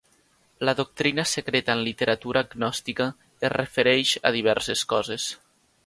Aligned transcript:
La 0.67 0.73
doctrina 0.79 1.25
secreta 1.33 1.75
en 1.77 1.83
literatura 1.89 2.43
gnòstica 2.55 3.07
es 3.51 3.55
refereix 3.57 4.19
a 4.31 4.37
diverses 4.41 4.87
coses. 4.97 5.33